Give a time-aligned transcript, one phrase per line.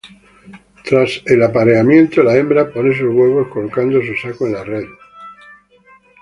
[0.83, 4.85] Tras el apareamiento, la hembra pone sus huevos, colocando su saco en la red.